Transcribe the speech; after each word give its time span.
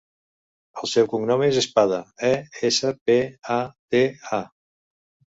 El 0.83 0.87
seu 0.91 1.07
cognom 1.09 1.43
és 1.47 1.59
Espada: 1.59 1.99
e, 2.29 2.31
essa, 2.69 2.93
pe, 3.09 3.17
a, 3.57 3.59
de, 3.97 4.01
a. 4.39 4.41